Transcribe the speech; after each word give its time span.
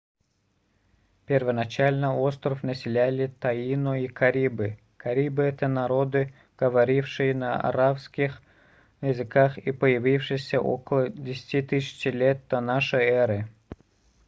первоначально 1.27 2.17
остров 2.17 2.63
населяли 2.63 3.27
таино 3.27 4.03
и 4.03 4.07
карибы 4.07 4.79
карибы 4.97 5.43
это 5.43 5.67
народы 5.67 6.33
говорившие 6.57 7.35
на 7.35 7.59
аравакских 7.61 8.41
языках 9.01 9.59
и 9.59 9.71
появившиеся 9.71 10.59
около 10.59 11.07
10 11.09 11.53
000 12.05 12.13
лет 12.17 12.41
до 12.49 12.55
н 12.67 12.71
э 12.71 13.45